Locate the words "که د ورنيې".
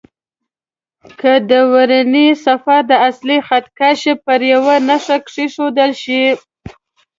1.19-2.29